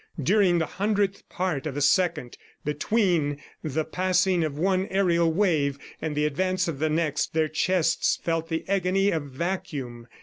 During 0.19 0.57
the 0.57 0.65
hundredth 0.65 1.29
part 1.29 1.67
of 1.67 1.77
a 1.77 1.81
second, 1.81 2.35
between 2.65 3.37
the 3.63 3.85
passing 3.85 4.43
of 4.43 4.57
one 4.57 4.87
aerial 4.87 5.31
wave 5.31 5.77
and 6.01 6.15
the 6.17 6.25
advance 6.25 6.67
of 6.67 6.79
the 6.79 6.89
next, 6.89 7.35
their 7.35 7.47
chests 7.47 8.17
felt 8.19 8.49
the 8.49 8.67
agony 8.67 9.11
of 9.11 9.25
vacuum. 9.27 10.07